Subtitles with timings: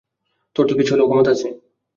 [0.55, 1.47] তোর তো কিছু হলেও ক্ষমতা আছে।